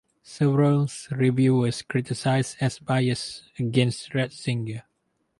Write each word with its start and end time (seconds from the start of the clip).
Several 0.23 0.89
reviewers 1.11 1.83
criticized 1.83 2.57
as 2.59 2.79
biased 2.79 3.43
against 3.59 4.11
Ratzinger. 4.13 4.81